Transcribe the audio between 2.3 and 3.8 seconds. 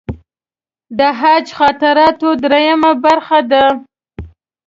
درېیمه برخه ده.